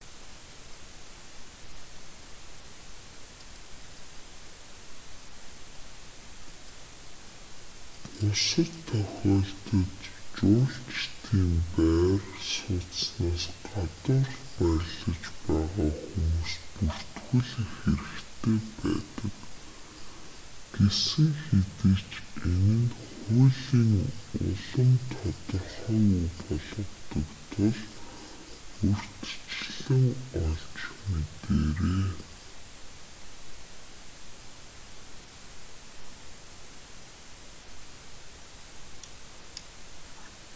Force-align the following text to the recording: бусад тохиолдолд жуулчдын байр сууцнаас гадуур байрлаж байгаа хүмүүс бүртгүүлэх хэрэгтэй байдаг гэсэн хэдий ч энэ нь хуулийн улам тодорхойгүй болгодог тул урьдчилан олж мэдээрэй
бусад 8.21 8.69
тохиолдолд 8.87 10.01
жуулчдын 10.37 11.49
байр 11.75 12.23
сууцнаас 12.53 13.45
гадуур 13.71 14.29
байрлаж 14.59 15.23
байгаа 15.47 15.91
хүмүүс 16.05 16.53
бүртгүүлэх 16.77 17.71
хэрэгтэй 17.81 18.57
байдаг 18.81 19.33
гэсэн 20.75 21.29
хэдий 21.45 21.97
ч 22.13 22.13
энэ 22.47 22.75
нь 22.81 22.91
хуулийн 22.97 24.05
улам 24.47 24.91
тодорхойгүй 25.13 26.29
болгодог 26.47 27.27
тул 27.51 27.79
урьдчилан 28.89 30.05
олж 30.45 30.79
мэдээрэй 31.09 32.11